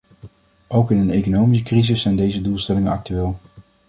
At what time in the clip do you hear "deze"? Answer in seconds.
2.15-2.41